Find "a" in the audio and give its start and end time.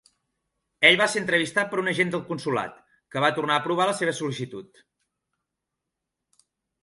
3.57-3.63